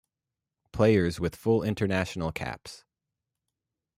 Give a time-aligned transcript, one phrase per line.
[0.73, 2.83] Players with full international caps.